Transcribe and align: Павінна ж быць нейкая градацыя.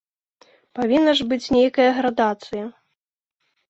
Павінна 0.79 1.15
ж 1.21 1.29
быць 1.35 1.51
нейкая 1.59 1.89
градацыя. 2.01 2.63